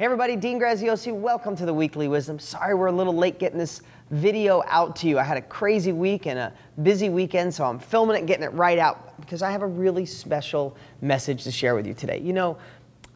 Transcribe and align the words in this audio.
Hey 0.00 0.06
everybody, 0.06 0.34
Dean 0.34 0.58
Graziosi, 0.58 1.12
welcome 1.12 1.54
to 1.56 1.66
the 1.66 1.74
Weekly 1.74 2.08
Wisdom. 2.08 2.38
Sorry 2.38 2.72
we're 2.72 2.86
a 2.86 2.90
little 2.90 3.14
late 3.14 3.38
getting 3.38 3.58
this 3.58 3.82
video 4.10 4.62
out 4.66 4.96
to 4.96 5.06
you. 5.06 5.18
I 5.18 5.24
had 5.24 5.36
a 5.36 5.42
crazy 5.42 5.92
week 5.92 6.26
and 6.26 6.38
a 6.38 6.54
busy 6.82 7.10
weekend, 7.10 7.52
so 7.52 7.66
I'm 7.66 7.78
filming 7.78 8.16
it 8.16 8.20
and 8.20 8.26
getting 8.26 8.44
it 8.44 8.52
right 8.54 8.78
out 8.78 9.20
because 9.20 9.42
I 9.42 9.50
have 9.50 9.60
a 9.60 9.66
really 9.66 10.06
special 10.06 10.74
message 11.02 11.44
to 11.44 11.50
share 11.50 11.74
with 11.74 11.86
you 11.86 11.92
today. 11.92 12.18
You 12.18 12.32
know, 12.32 12.56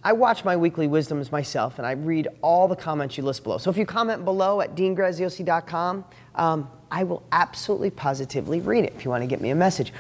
I 0.03 0.13
watch 0.13 0.45
my 0.45 0.59
weekly 0.59 0.87
wisdoms 0.87 1.33
myself 1.33 1.79
and 1.79 1.87
I 1.87 1.93
read 1.93 2.29
all 2.43 2.69
the 2.69 2.77
comments 2.77 3.17
you 3.17 3.25
list 3.25 3.45
below. 3.45 3.57
So 3.57 3.71
if 3.71 3.79
you 3.79 3.87
comment 3.87 4.27
below 4.27 4.61
at 4.61 4.75
deangraziosi.com, 4.75 6.05
um, 6.35 6.71
I 6.91 7.05
will 7.05 7.23
absolutely 7.33 7.93
positively 7.93 8.61
read 8.61 8.85
it 8.85 8.93
if 8.95 9.07
you 9.07 9.11
want 9.11 9.23
to 9.23 9.27
get 9.27 9.41
me 9.41 9.49
a 9.49 9.55
message. 9.55 9.91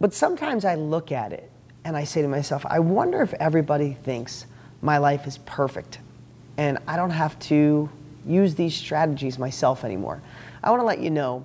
But 0.00 0.14
sometimes 0.14 0.64
I 0.64 0.74
look 0.74 1.12
at 1.12 1.34
it 1.34 1.50
and 1.84 1.98
I 1.98 2.04
say 2.04 2.22
to 2.22 2.28
myself, 2.28 2.64
I 2.64 2.78
wonder 2.78 3.20
if 3.20 3.34
everybody 3.34 3.92
thinks 3.92 4.46
my 4.82 4.98
life 4.98 5.26
is 5.26 5.38
perfect 5.38 5.98
and 6.58 6.78
I 6.86 6.96
don't 6.96 7.10
have 7.10 7.38
to 7.40 7.88
use 8.26 8.56
these 8.56 8.74
strategies 8.74 9.38
myself 9.38 9.84
anymore. 9.84 10.20
I 10.62 10.70
want 10.70 10.80
to 10.80 10.86
let 10.86 10.98
you 10.98 11.10
know 11.10 11.44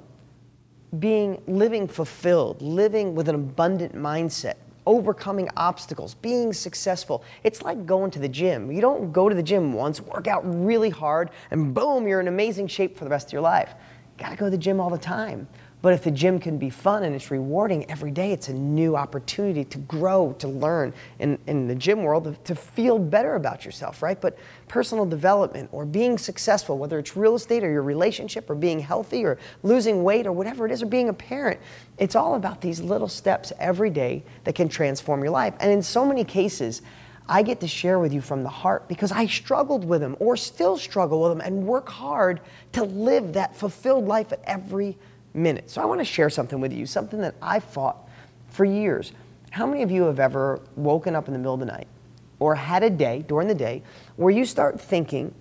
being 0.99 1.41
living 1.47 1.87
fulfilled, 1.87 2.61
living 2.61 3.15
with 3.15 3.29
an 3.29 3.35
abundant 3.35 3.95
mindset, 3.95 4.55
overcoming 4.85 5.49
obstacles, 5.55 6.15
being 6.15 6.51
successful. 6.51 7.23
It's 7.43 7.61
like 7.61 7.85
going 7.85 8.11
to 8.11 8.19
the 8.19 8.27
gym. 8.27 8.71
You 8.71 8.81
don't 8.81 9.11
go 9.13 9.29
to 9.29 9.35
the 9.35 9.43
gym 9.43 9.73
once, 9.73 10.01
work 10.01 10.27
out 10.27 10.41
really 10.43 10.89
hard, 10.89 11.29
and 11.51 11.73
boom, 11.73 12.07
you're 12.07 12.19
in 12.19 12.27
amazing 12.27 12.67
shape 12.67 12.97
for 12.97 13.03
the 13.03 13.09
rest 13.09 13.27
of 13.27 13.33
your 13.33 13.41
life. 13.41 13.73
You 14.17 14.25
got 14.25 14.31
to 14.31 14.35
go 14.35 14.45
to 14.45 14.51
the 14.51 14.57
gym 14.57 14.79
all 14.79 14.89
the 14.89 14.97
time. 14.97 15.47
But 15.83 15.93
if 15.93 16.05
the 16.05 16.11
gym 16.11 16.39
can 16.39 16.57
be 16.57 16.69
fun 16.69 17.03
and 17.03 17.13
it's 17.13 17.29
rewarding 17.29 17.91
every 17.91 18.09
day, 18.09 18.31
it's 18.31 18.47
a 18.47 18.53
new 18.53 18.95
opportunity 18.95 19.65
to 19.65 19.77
grow, 19.79 20.33
to 20.39 20.47
learn 20.47 20.93
in, 21.19 21.37
in 21.45 21.67
the 21.67 21.75
gym 21.75 22.03
world, 22.03 22.37
to 22.45 22.55
feel 22.55 22.97
better 22.97 23.35
about 23.35 23.65
yourself, 23.65 24.01
right? 24.01 24.19
But 24.19 24.37
personal 24.69 25.05
development 25.05 25.67
or 25.73 25.85
being 25.85 26.17
successful, 26.17 26.77
whether 26.77 26.99
it's 26.99 27.17
real 27.17 27.35
estate 27.35 27.65
or 27.65 27.69
your 27.69 27.83
relationship 27.83 28.49
or 28.49 28.55
being 28.55 28.79
healthy 28.79 29.25
or 29.25 29.37
losing 29.61 30.05
weight 30.05 30.25
or 30.25 30.31
whatever 30.31 30.65
it 30.65 30.71
is, 30.71 30.81
or 30.81 30.85
being 30.85 31.09
a 31.09 31.13
parent, 31.13 31.59
it's 31.97 32.15
all 32.15 32.35
about 32.35 32.61
these 32.61 32.79
little 32.79 33.09
steps 33.09 33.51
every 33.59 33.89
day 33.89 34.23
that 34.45 34.55
can 34.55 34.69
transform 34.69 35.21
your 35.21 35.31
life. 35.31 35.53
And 35.59 35.69
in 35.69 35.83
so 35.83 36.05
many 36.05 36.23
cases, 36.23 36.81
I 37.27 37.41
get 37.41 37.59
to 37.59 37.67
share 37.67 37.99
with 37.99 38.13
you 38.13 38.21
from 38.21 38.43
the 38.43 38.49
heart 38.49 38.87
because 38.87 39.11
I 39.11 39.25
struggled 39.25 39.83
with 39.83 39.99
them 39.99 40.15
or 40.21 40.37
still 40.37 40.77
struggle 40.77 41.23
with 41.23 41.31
them 41.31 41.41
and 41.41 41.67
work 41.67 41.89
hard 41.89 42.39
to 42.71 42.85
live 42.85 43.33
that 43.33 43.53
fulfilled 43.53 44.07
life 44.07 44.31
at 44.31 44.41
every 44.45 44.97
minute. 45.33 45.69
So 45.69 45.81
I 45.81 45.85
want 45.85 45.99
to 45.99 46.05
share 46.05 46.29
something 46.29 46.59
with 46.59 46.73
you, 46.73 46.85
something 46.85 47.19
that 47.21 47.35
I 47.41 47.59
fought 47.59 48.07
for 48.47 48.65
years. 48.65 49.11
How 49.51 49.65
many 49.65 49.83
of 49.83 49.91
you 49.91 50.03
have 50.03 50.19
ever 50.19 50.61
woken 50.75 51.15
up 51.15 51.27
in 51.27 51.33
the 51.33 51.39
middle 51.39 51.53
of 51.53 51.59
the 51.59 51.65
night 51.65 51.87
or 52.39 52.55
had 52.55 52.83
a 52.83 52.89
day 52.89 53.23
during 53.27 53.47
the 53.47 53.55
day 53.55 53.83
where 54.15 54.31
you 54.31 54.45
start 54.45 54.79
thinking 54.79 55.33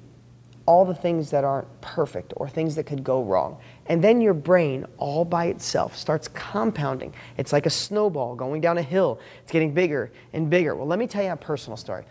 all 0.65 0.85
the 0.85 0.95
things 0.95 1.31
that 1.31 1.45
aren't 1.45 1.81
perfect 1.81 2.33
or 2.37 2.49
things 2.49 2.75
that 2.77 2.85
could 2.85 3.03
go 3.03 3.23
wrong? 3.23 3.59
And 3.87 4.03
then 4.03 4.21
your 4.21 4.35
brain, 4.35 4.87
all 4.97 5.25
by 5.25 5.47
itself, 5.47 5.97
starts 5.97 6.29
compounding. 6.29 7.15
It's 7.37 7.53
like 7.53 7.67
a 7.67 7.71
snowball 7.71 8.37
going 8.37 8.61
down 8.61 8.79
a 8.79 8.83
hill. 8.83 9.19
It's 9.43 9.53
getting 9.53 9.75
bigger 9.75 10.13
and 10.33 10.49
bigger. 10.49 10.77
Well, 10.77 10.87
let 10.87 10.99
me 10.99 11.07
tell 11.07 11.25
you 11.25 11.31
a 11.31 11.37
personal 11.37 11.77
story. 11.77 12.05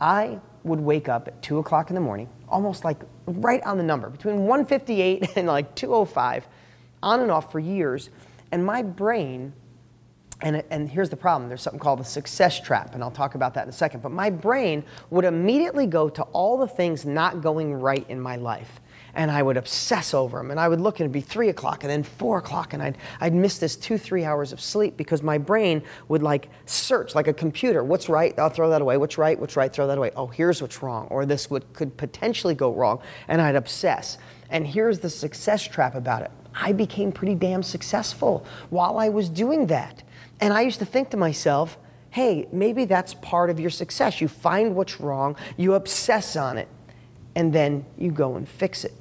I 0.00 0.40
would 0.64 0.80
wake 0.80 1.08
up 1.08 1.28
at 1.28 1.42
2 1.42 1.58
o'clock 1.58 1.90
in 1.90 1.94
the 1.94 2.00
morning, 2.00 2.28
almost 2.48 2.84
like 2.84 2.98
right 3.26 3.62
on 3.64 3.76
the 3.76 3.82
number, 3.82 4.08
between 4.08 4.46
158 4.46 5.30
and 5.36 5.46
like 5.46 5.74
205 5.74 6.46
on 7.02 7.20
and 7.20 7.30
off 7.30 7.52
for 7.52 7.58
years. 7.58 8.10
And 8.52 8.64
my 8.64 8.82
brain, 8.82 9.52
and, 10.40 10.62
and 10.70 10.88
here's 10.88 11.10
the 11.10 11.16
problem 11.16 11.48
there's 11.48 11.62
something 11.62 11.80
called 11.80 12.00
the 12.00 12.04
success 12.04 12.60
trap, 12.60 12.94
and 12.94 13.02
I'll 13.02 13.10
talk 13.10 13.34
about 13.34 13.54
that 13.54 13.64
in 13.64 13.68
a 13.68 13.72
second. 13.72 14.02
But 14.02 14.12
my 14.12 14.30
brain 14.30 14.84
would 15.10 15.24
immediately 15.24 15.86
go 15.86 16.08
to 16.08 16.22
all 16.22 16.58
the 16.58 16.66
things 16.66 17.04
not 17.04 17.42
going 17.42 17.74
right 17.74 18.04
in 18.08 18.20
my 18.20 18.36
life. 18.36 18.80
And 19.12 19.28
I 19.28 19.42
would 19.42 19.56
obsess 19.56 20.14
over 20.14 20.38
them. 20.38 20.52
And 20.52 20.60
I 20.60 20.68
would 20.68 20.80
look 20.80 21.00
and 21.00 21.04
it'd 21.04 21.12
be 21.12 21.20
three 21.20 21.48
o'clock 21.48 21.82
and 21.82 21.90
then 21.90 22.04
four 22.04 22.38
o'clock. 22.38 22.74
And 22.74 22.82
I'd, 22.82 22.96
I'd 23.20 23.34
miss 23.34 23.58
this 23.58 23.74
two, 23.74 23.98
three 23.98 24.24
hours 24.24 24.52
of 24.52 24.60
sleep 24.60 24.96
because 24.96 25.20
my 25.20 25.36
brain 25.36 25.82
would 26.06 26.22
like 26.22 26.48
search 26.66 27.16
like 27.16 27.26
a 27.26 27.32
computer. 27.32 27.82
What's 27.82 28.08
right? 28.08 28.38
I'll 28.38 28.50
throw 28.50 28.70
that 28.70 28.82
away. 28.82 28.98
What's 28.98 29.18
right? 29.18 29.36
What's 29.36 29.56
right? 29.56 29.72
Throw 29.72 29.88
that 29.88 29.98
away. 29.98 30.12
Oh, 30.14 30.28
here's 30.28 30.62
what's 30.62 30.80
wrong. 30.80 31.08
Or 31.08 31.26
this 31.26 31.50
would, 31.50 31.72
could 31.72 31.96
potentially 31.96 32.54
go 32.54 32.72
wrong. 32.72 33.00
And 33.26 33.42
I'd 33.42 33.56
obsess. 33.56 34.16
And 34.48 34.64
here's 34.64 35.00
the 35.00 35.10
success 35.10 35.66
trap 35.66 35.96
about 35.96 36.22
it 36.22 36.30
I 36.54 36.72
became 36.72 37.12
pretty 37.12 37.34
damn 37.34 37.62
successful 37.62 38.44
while 38.70 38.98
I 38.98 39.08
was 39.08 39.28
doing 39.28 39.66
that. 39.66 40.02
And 40.40 40.52
I 40.52 40.62
used 40.62 40.78
to 40.78 40.84
think 40.84 41.10
to 41.10 41.16
myself, 41.16 41.78
hey, 42.10 42.48
maybe 42.52 42.84
that's 42.84 43.14
part 43.14 43.50
of 43.50 43.60
your 43.60 43.70
success. 43.70 44.20
You 44.20 44.28
find 44.28 44.74
what's 44.74 45.00
wrong, 45.00 45.36
you 45.56 45.74
obsess 45.74 46.36
on 46.36 46.58
it, 46.58 46.68
and 47.34 47.52
then 47.52 47.84
you 47.96 48.10
go 48.10 48.36
and 48.36 48.48
fix 48.48 48.84
it. 48.84 48.94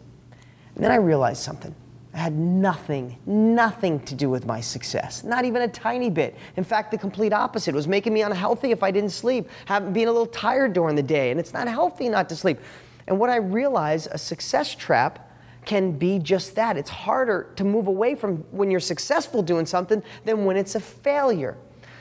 And 0.76 0.84
then 0.84 0.92
I 0.92 0.96
realized 0.96 1.42
something. 1.42 1.74
I 2.14 2.18
had 2.18 2.34
nothing, 2.34 3.18
nothing 3.26 4.00
to 4.02 4.16
do 4.16 4.30
with 4.30 4.46
my 4.46 4.62
success, 4.62 5.24
not 5.24 5.46
even 5.46 5.62
a 5.62 5.68
tiny 5.68 6.10
bit. 6.10 6.36
In 6.58 6.64
fact, 6.64 6.92
the 6.92 6.98
complete 6.98 7.34
opposite. 7.34 7.72
It 7.72 7.76
was 7.76 7.88
making 7.88 8.14
me 8.14 8.24
unhealthy 8.24 8.72
if 8.72 8.82
I 8.82 8.90
didn't 8.90 9.12
sleep, 9.12 9.48
having, 9.66 9.94
being 9.94 10.08
a 10.08 10.12
little 10.12 10.28
tired 10.28 10.74
during 10.74 10.96
the 10.96 11.04
day, 11.04 11.30
and 11.32 11.40
it's 11.40 11.54
not 11.54 11.68
healthy 11.68 12.10
not 12.10 12.28
to 12.30 12.36
sleep. 12.36 12.60
And 13.08 13.20
what 13.20 13.30
I 13.30 13.38
realized, 13.38 14.08
a 14.12 14.18
success 14.18 14.74
trap, 14.74 15.29
can 15.66 15.92
be 15.92 16.20
just 16.20 16.56
that. 16.56 16.78
It's 16.78 16.90
harder 16.90 17.52
to 17.56 17.64
move 17.64 17.88
away 17.88 18.16
from 18.16 18.38
when 18.52 18.72
you're 18.72 18.80
successful 18.80 19.42
doing 19.42 19.66
something 19.66 20.02
than 20.26 20.46
when 20.46 20.58
it's 20.58 20.76
a 20.76 20.80
failure. 20.80 21.58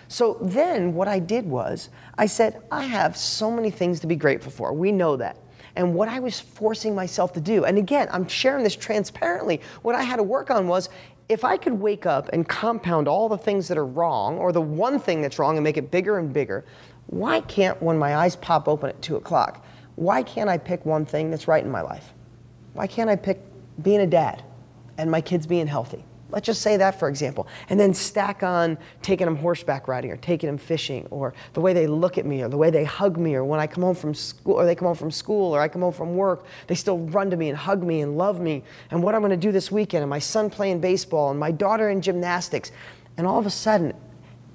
So 0.09 0.39
then 0.41 0.95
what 0.95 1.07
I 1.07 1.19
did 1.19 1.47
was 1.47 1.91
I 2.17 2.27
said, 2.27 2.63
I 2.71 2.85
have 2.85 3.17
so 3.17 3.51
many 3.51 3.71
things 3.71 4.01
to 4.01 4.07
be 4.07 4.17
grateful 4.17 4.51
for. 4.51 4.73
We 4.73 4.91
know 4.91 5.17
that. 5.17 5.37
And 5.77 5.95
what 5.95 6.09
I 6.09 6.19
was 6.19 6.41
forcing 6.41 6.95
myself 6.95 7.33
to 7.35 7.41
do, 7.41 7.65
and 7.65 7.79
again, 7.79 8.09
I'm 8.11 8.27
sharing 8.27 8.65
this 8.65 8.75
transparently, 8.75 9.61
what 9.83 9.95
I 9.95 10.03
had 10.03 10.17
to 10.17 10.23
work 10.23 10.51
on 10.51 10.67
was 10.67 10.89
if 11.29 11.45
I 11.45 11.57
could 11.57 11.75
wake 11.75 12.07
up 12.07 12.31
and 12.33 12.49
compound 12.49 13.07
all 13.07 13.29
the 13.29 13.39
things 13.39 13.69
that 13.69 13.77
are 13.77 13.87
wrong, 13.87 14.39
or 14.39 14.51
the 14.51 14.63
one 14.63 14.99
thing 14.99 15.21
that's 15.21 15.39
wrong 15.39 15.57
and 15.57 15.63
make 15.63 15.77
it 15.77 15.91
bigger 15.91 16.19
and 16.19 16.33
bigger, 16.33 16.65
why 17.07 17.43
can't, 17.43 17.81
when 17.83 17.99
my 17.99 18.17
eyes 18.17 18.35
pop 18.35 18.67
open 18.67 18.89
at 18.89 19.01
2 19.03 19.17
o'clock, 19.17 19.65
why 19.95 20.23
can't 20.23 20.49
I 20.49 20.59
pick 20.59 20.87
one 20.87 21.05
thing 21.05 21.31
that's 21.31 21.47
right 21.47 21.63
in 21.63 21.71
my 21.71 21.83
life? 21.83 22.15
Why 22.73 22.87
can't 22.87 23.11
I 23.11 23.17
pick 23.17 23.41
being 23.83 24.01
a 24.01 24.07
dad 24.07 24.43
and 24.97 25.11
my 25.11 25.21
kids 25.21 25.47
being 25.47 25.67
healthy. 25.67 26.05
Let's 26.31 26.45
just 26.45 26.61
say 26.61 26.77
that, 26.77 26.99
for 26.99 27.09
example. 27.09 27.49
And 27.71 27.81
then 27.81 27.95
stack 27.95 28.43
on 28.43 28.77
taking 29.01 29.25
them 29.25 29.37
horseback 29.37 29.89
riding 29.89 30.11
or 30.11 30.19
taking 30.19 30.49
them 30.49 30.59
fishing 30.59 31.07
or 31.11 31.33
the 31.55 31.61
way 31.63 31.73
they 31.73 31.87
look 31.87 32.19
at 32.19 32.27
me 32.27 32.43
or 32.43 32.49
the 32.49 32.59
way 32.59 32.69
they 32.69 32.85
hug 32.85 33.17
me 33.17 33.35
or 33.35 33.45
when 33.45 33.61
I 33.61 33.67
come 33.67 33.83
home 33.83 33.95
from 33.95 34.13
school 34.13 34.55
or 34.55 34.67
they 34.67 34.75
come 34.75 34.87
home 34.87 34.97
from 34.97 35.11
school 35.11 35.57
or 35.57 35.61
I 35.61 35.69
come 35.69 35.81
home 35.81 35.93
from 35.93 36.17
work, 36.17 36.45
they 36.67 36.75
still 36.75 36.99
run 36.99 37.31
to 37.31 37.37
me 37.37 37.49
and 37.49 37.57
hug 37.57 37.83
me 37.83 38.03
and 38.03 38.19
love 38.19 38.41
me 38.41 38.63
and 38.91 39.03
what 39.03 39.15
I'm 39.15 39.23
going 39.23 39.31
to 39.31 39.39
do 39.39 39.53
this 39.53 39.73
weekend 39.73 40.03
and 40.03 40.11
my 40.11 40.19
son 40.19 40.51
playing 40.51 40.81
baseball 40.81 41.31
and 41.31 41.41
my 41.41 41.51
daughter 41.51 41.89
in 41.89 42.03
gymnastics. 42.03 42.73
And 43.17 43.27
all 43.27 43.39
of 43.39 43.47
a 43.47 43.51
sudden, 43.51 43.95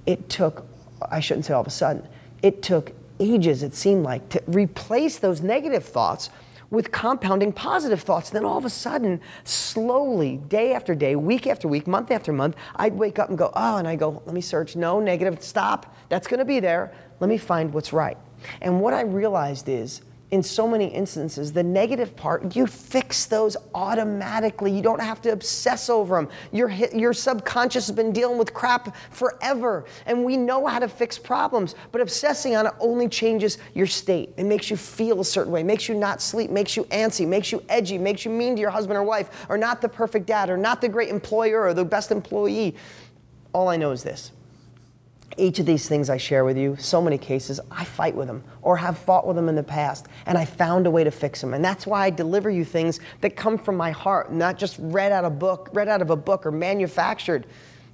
it 0.05 0.29
took, 0.29 0.67
I 1.09 1.22
shouldn't 1.22 1.45
say 1.45 1.53
all 1.53 1.61
of 1.61 1.67
a 1.67 1.72
sudden, 1.72 2.07
it 2.44 2.61
took 2.61 2.91
ages, 3.19 3.63
it 3.63 3.73
seemed 3.73 4.03
like, 4.03 4.29
to 4.29 4.44
replace 4.47 5.17
those 5.17 5.41
negative 5.41 5.84
thoughts 5.84 6.29
with 6.73 6.91
compounding 6.91 7.53
positive 7.53 8.01
thoughts. 8.01 8.31
Then 8.31 8.44
all 8.44 8.57
of 8.57 8.66
a 8.66 8.69
sudden, 8.69 9.22
slowly, 9.44 10.38
day 10.38 10.73
after 10.73 10.95
day, 10.95 11.16
week 11.16 11.45
after 11.45 11.67
week, 11.67 11.85
month 11.85 12.09
after 12.09 12.34
month, 12.34 12.56
I'd 12.75 12.95
wake 12.95 13.19
up 13.19 13.29
and 13.29 13.38
go, 13.38 13.51
oh, 13.56 13.78
and 13.78 13.88
I 13.88 13.95
go, 13.95 14.23
let 14.25 14.34
me 14.34 14.41
search. 14.41 14.75
No, 14.75 15.00
negative, 15.00 15.41
stop. 15.44 15.95
That's 16.09 16.25
going 16.25 16.39
to 16.39 16.45
be 16.45 16.59
there. 16.59 16.91
Let 17.19 17.29
me 17.29 17.38
find 17.38 17.72
what's 17.72 17.94
right. 17.94 18.17
And 18.59 18.81
what 18.81 18.91
I 18.91 19.01
realized 19.01 19.69
is, 19.69 20.01
in 20.33 20.41
so 20.41 20.67
many 20.67 20.88
instances, 20.88 21.53
the 21.53 21.61
negative 21.61 22.16
part, 22.16 22.55
you 22.55 22.66
fix 22.66 23.27
those 23.27 23.55
automatically. 23.75 24.71
You 24.71 24.81
don't 24.81 24.99
have 24.99 25.21
to 25.21 25.31
obsess 25.31 25.91
over 25.91 26.16
them. 26.16 26.27
Your, 26.51 26.69
your 26.71 27.13
subconscious 27.13 27.85
has 27.85 27.95
been 27.95 28.11
dealing 28.11 28.39
with 28.39 28.51
crap 28.51 28.95
forever, 29.11 29.85
and 30.07 30.25
we 30.25 30.35
know 30.35 30.66
how 30.66 30.79
to 30.79 30.88
fix 30.88 31.19
problems, 31.19 31.75
but 31.91 32.01
obsessing 32.01 32.55
on 32.55 32.66
it 32.66 32.73
only 32.79 33.07
changes 33.07 33.59
your 33.75 33.85
state. 33.85 34.33
It 34.35 34.45
makes 34.45 34.72
you 34.72 34.75
feel 34.75 35.22
a 35.22 35.25
certain 35.25 35.51
way, 35.51 35.61
makes 35.61 35.87
you 35.87 35.93
not 35.93 36.19
sleep, 36.19 36.49
makes 36.49 36.75
you 36.75 36.85
antsy, 36.85 37.28
makes 37.28 37.52
you 37.52 37.63
edgy, 37.69 37.99
makes 37.99 38.25
you 38.25 38.31
mean 38.31 38.55
to 38.55 38.59
your 38.59 38.72
husband 38.72 38.97
or 38.97 39.03
wife, 39.03 39.46
or 39.49 39.58
not 39.59 39.81
the 39.81 39.90
perfect 39.90 40.25
dad, 40.25 40.49
or 40.49 40.58
not 40.58 40.81
the 40.81 40.90
great 40.90 41.09
employer, 41.09 41.61
or 41.61 41.75
the 41.75 41.85
best 41.85 42.09
employee. 42.09 42.73
All 43.53 43.67
I 43.67 43.78
know 43.78 43.91
is 43.91 44.02
this 44.02 44.31
each 45.38 45.59
of 45.59 45.66
these 45.66 45.88
things 45.88 46.09
I 46.09 46.18
share 46.18 46.46
with 46.46 46.58
you, 46.58 46.76
so 46.78 47.02
many 47.02 47.18
cases, 47.18 47.59
I 47.72 47.84
fight 47.84 48.16
with 48.16 48.28
them 48.28 48.44
or 48.62 48.78
have 48.78 48.97
fought 48.97 49.26
with 49.28 49.35
them 49.35 49.50
in 49.50 49.56
the 49.56 49.64
past, 49.64 50.08
and 50.26 50.38
I 50.38 50.46
found 50.46 50.88
a 50.88 50.91
way 50.91 51.03
to 51.03 51.12
fix 51.12 51.41
them. 51.41 51.53
And 51.53 51.64
that's 51.64 51.88
why 51.88 52.06
I 52.06 52.09
deliver 52.09 52.50
you 52.50 52.66
things 52.66 53.00
that 53.22 53.35
come 53.35 53.58
from 53.58 53.78
my 53.78 53.91
heart, 53.91 54.32
not 54.32 54.58
just 54.58 54.78
read 54.80 55.12
out 55.12 55.26
a 55.26 55.30
book, 55.30 55.70
read 55.74 55.88
out 55.88 56.02
of 56.02 56.09
a 56.09 56.16
book 56.16 56.46
or 56.46 56.52
manufactured. 56.52 57.46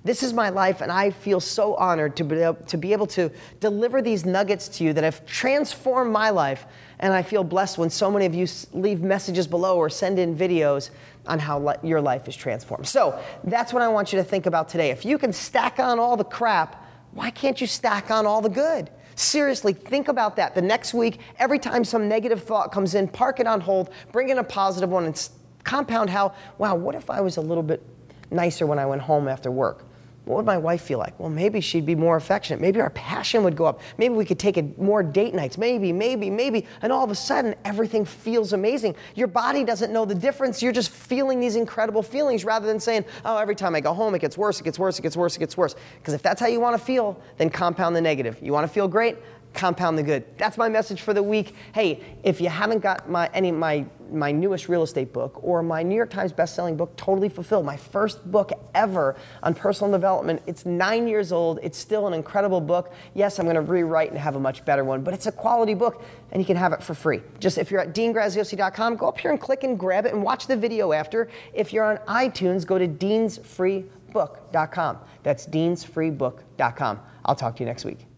This 0.03 0.23
is 0.23 0.31
my 0.31 0.49
life, 0.49 0.79
and 0.79 0.91
I 0.91 1.09
feel 1.09 1.41
so 1.41 1.75
honored 1.75 2.15
to 2.17 2.23
be, 2.23 2.37
able, 2.37 2.53
to 2.55 2.77
be 2.77 2.93
able 2.93 3.07
to 3.07 3.29
deliver 3.59 4.01
these 4.01 4.25
nuggets 4.25 4.69
to 4.69 4.85
you 4.85 4.93
that 4.93 5.03
have 5.03 5.25
transformed 5.25 6.11
my 6.13 6.29
life. 6.29 6.65
And 6.99 7.13
I 7.13 7.21
feel 7.21 7.43
blessed 7.43 7.77
when 7.77 7.89
so 7.89 8.09
many 8.09 8.25
of 8.25 8.33
you 8.33 8.47
leave 8.71 9.01
messages 9.01 9.45
below 9.45 9.77
or 9.77 9.89
send 9.89 10.17
in 10.17 10.37
videos 10.37 10.89
on 11.27 11.37
how 11.37 11.75
your 11.83 11.99
life 11.99 12.27
is 12.29 12.35
transformed. 12.35 12.87
So 12.87 13.21
that's 13.43 13.73
what 13.73 13.81
I 13.81 13.89
want 13.89 14.13
you 14.13 14.19
to 14.19 14.23
think 14.23 14.45
about 14.45 14.69
today. 14.69 14.89
If 14.89 15.03
you 15.03 15.17
can 15.17 15.33
stack 15.33 15.79
on 15.79 15.99
all 15.99 16.15
the 16.15 16.23
crap, 16.23 16.85
why 17.11 17.29
can't 17.31 17.59
you 17.59 17.67
stack 17.67 18.11
on 18.11 18.25
all 18.25 18.41
the 18.41 18.49
good? 18.49 18.89
Seriously, 19.15 19.73
think 19.73 20.07
about 20.07 20.35
that. 20.37 20.55
The 20.55 20.61
next 20.61 20.93
week, 20.93 21.19
every 21.37 21.59
time 21.59 21.83
some 21.83 22.07
negative 22.07 22.43
thought 22.43 22.71
comes 22.71 22.95
in, 22.95 23.07
park 23.07 23.39
it 23.39 23.47
on 23.47 23.59
hold, 23.59 23.89
bring 24.11 24.29
in 24.29 24.37
a 24.37 24.43
positive 24.43 24.89
one, 24.89 25.05
and 25.05 25.29
compound 25.63 26.09
how, 26.09 26.33
wow, 26.57 26.75
what 26.75 26.95
if 26.95 27.09
I 27.09 27.19
was 27.19 27.37
a 27.37 27.41
little 27.41 27.63
bit 27.63 27.83
nicer 28.31 28.65
when 28.65 28.79
I 28.79 28.85
went 28.85 29.01
home 29.01 29.27
after 29.27 29.51
work? 29.51 29.85
What 30.25 30.37
would 30.37 30.45
my 30.45 30.57
wife 30.57 30.81
feel 30.81 30.99
like? 30.99 31.19
Well, 31.19 31.29
maybe 31.29 31.59
she'd 31.59 31.85
be 31.85 31.95
more 31.95 32.15
affectionate. 32.15 32.61
Maybe 32.61 32.79
our 32.79 32.91
passion 32.91 33.43
would 33.43 33.55
go 33.55 33.65
up. 33.65 33.81
Maybe 33.97 34.13
we 34.13 34.25
could 34.25 34.37
take 34.37 34.57
a, 34.57 34.63
more 34.77 35.01
date 35.01 35.33
nights. 35.33 35.57
Maybe, 35.57 35.91
maybe, 35.91 36.29
maybe. 36.29 36.67
And 36.81 36.91
all 36.91 37.03
of 37.03 37.09
a 37.09 37.15
sudden, 37.15 37.55
everything 37.65 38.05
feels 38.05 38.53
amazing. 38.53 38.95
Your 39.15 39.27
body 39.27 39.63
doesn't 39.63 39.91
know 39.91 40.05
the 40.05 40.13
difference. 40.13 40.61
You're 40.61 40.71
just 40.71 40.91
feeling 40.91 41.39
these 41.39 41.55
incredible 41.55 42.03
feelings 42.03 42.45
rather 42.45 42.67
than 42.67 42.79
saying, 42.79 43.05
oh, 43.25 43.37
every 43.37 43.55
time 43.55 43.73
I 43.73 43.81
go 43.81 43.93
home, 43.93 44.13
it 44.13 44.19
gets 44.19 44.37
worse, 44.37 44.59
it 44.59 44.63
gets 44.63 44.77
worse, 44.77 44.99
it 44.99 45.01
gets 45.01 45.17
worse, 45.17 45.35
it 45.35 45.39
gets 45.39 45.57
worse. 45.57 45.75
Because 45.97 46.13
if 46.13 46.21
that's 46.21 46.39
how 46.39 46.47
you 46.47 46.59
want 46.59 46.77
to 46.77 46.83
feel, 46.83 47.19
then 47.37 47.49
compound 47.49 47.95
the 47.95 48.01
negative. 48.01 48.37
You 48.41 48.53
want 48.53 48.67
to 48.67 48.73
feel 48.73 48.87
great? 48.87 49.17
Compound 49.53 49.97
the 49.97 50.03
good. 50.03 50.23
That's 50.37 50.57
my 50.57 50.69
message 50.69 51.01
for 51.01 51.13
the 51.13 51.23
week. 51.23 51.55
Hey, 51.73 52.01
if 52.23 52.39
you 52.39 52.49
haven't 52.49 52.79
got 52.79 53.09
my 53.09 53.29
any 53.33 53.51
my 53.51 53.85
my 54.11 54.31
newest 54.31 54.69
real 54.69 54.83
estate 54.83 55.11
book 55.13 55.39
or 55.43 55.61
my 55.61 55.83
New 55.83 55.95
York 55.95 56.09
Times 56.09 56.31
best-selling 56.31 56.75
book 56.75 56.95
Totally 56.97 57.29
Fulfilled, 57.29 57.63
my 57.65 57.77
first 57.77 58.31
book 58.31 58.51
ever 58.73 59.15
on 59.43 59.53
personal 59.53 59.91
development. 59.91 60.41
It's 60.47 60.65
9 60.65 61.07
years 61.07 61.31
old. 61.31 61.59
It's 61.61 61.77
still 61.77 62.07
an 62.07 62.13
incredible 62.13 62.59
book. 62.59 62.91
Yes, 63.13 63.37
I'm 63.37 63.45
going 63.45 63.53
to 63.55 63.61
rewrite 63.61 64.09
and 64.09 64.17
have 64.17 64.35
a 64.35 64.39
much 64.39 64.65
better 64.65 64.83
one, 64.83 65.03
but 65.03 65.13
it's 65.13 65.27
a 65.27 65.31
quality 65.31 65.75
book 65.75 66.03
and 66.31 66.41
you 66.41 66.45
can 66.45 66.57
have 66.57 66.73
it 66.73 66.81
for 66.81 66.95
free. 66.95 67.21
Just 67.39 67.59
if 67.59 67.71
you're 67.71 67.81
at 67.81 67.93
deangraziosi.com, 67.93 68.95
go 68.95 69.07
up 69.07 69.19
here 69.19 69.29
and 69.31 69.39
click 69.39 69.63
and 69.63 69.77
grab 69.77 70.07
it 70.07 70.13
and 70.13 70.23
watch 70.23 70.47
the 70.47 70.57
video 70.57 70.91
after. 70.91 71.29
If 71.53 71.71
you're 71.71 71.85
on 71.85 71.97
iTunes, 72.07 72.65
go 72.65 72.79
to 72.79 72.87
deansfreebook.com. 72.87 74.97
That's 75.23 75.45
deansfreebook.com. 75.45 76.99
I'll 77.25 77.35
talk 77.35 77.57
to 77.57 77.63
you 77.63 77.67
next 77.67 77.85
week. 77.85 78.08